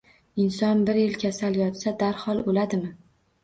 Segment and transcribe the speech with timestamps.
[0.45, 2.95] Inson bir yil kasal yotsa, darhol o'ladimi?